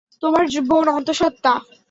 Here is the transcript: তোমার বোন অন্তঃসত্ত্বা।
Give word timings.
তোমার 0.23 0.43
বোন 0.69 0.85
অন্তঃসত্ত্বা। 0.91 1.53